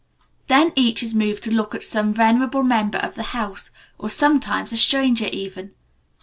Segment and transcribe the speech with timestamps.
[0.47, 3.69] Then each is made to look at some venerable member of the house,
[3.99, 5.75] or sometimes a stranger even.